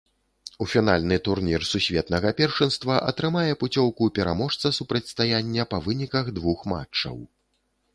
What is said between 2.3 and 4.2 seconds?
першынства атрымае пуцёўку